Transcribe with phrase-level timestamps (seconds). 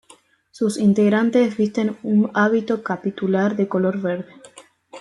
[0.49, 4.33] Sus integrantes visten un hábito capitular de color verde.